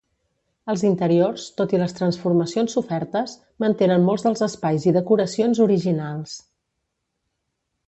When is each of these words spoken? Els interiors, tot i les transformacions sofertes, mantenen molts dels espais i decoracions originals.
Els 0.73 0.83
interiors, 0.87 1.43
tot 1.59 1.75
i 1.77 1.81
les 1.81 1.93
transformacions 1.99 2.73
sofertes, 2.77 3.37
mantenen 3.65 4.09
molts 4.09 4.27
dels 4.29 4.43
espais 4.49 4.89
i 4.93 4.97
decoracions 4.99 5.63
originals. 5.69 6.37